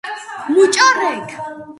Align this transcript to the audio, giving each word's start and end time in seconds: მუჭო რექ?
მუჭო 0.53 0.87
რექ? 0.99 1.25